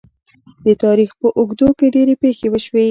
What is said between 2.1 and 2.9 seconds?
پېښې وشوې.